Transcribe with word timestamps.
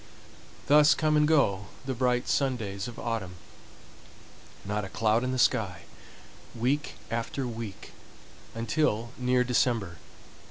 Thus 0.65 0.95
come 0.95 1.15
and 1.15 1.27
go 1.27 1.67
the 1.85 1.93
bright 1.93 2.27
sun 2.27 2.55
days 2.57 2.87
of 2.87 2.97
autumn, 2.97 3.35
not 4.65 4.83
a 4.83 4.89
cloud 4.89 5.23
in 5.23 5.31
the 5.31 5.37
sky, 5.37 5.83
week 6.55 6.95
after 7.11 7.45
week 7.47 7.91
until 8.55 9.11
near 9.19 9.43
December. 9.43 9.97